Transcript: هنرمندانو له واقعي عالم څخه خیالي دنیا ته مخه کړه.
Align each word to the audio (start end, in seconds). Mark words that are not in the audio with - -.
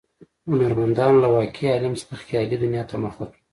هنرمندانو 0.49 1.21
له 1.23 1.27
واقعي 1.35 1.67
عالم 1.73 1.93
څخه 2.01 2.15
خیالي 2.25 2.55
دنیا 2.63 2.83
ته 2.89 2.95
مخه 3.03 3.23
کړه. 3.31 3.39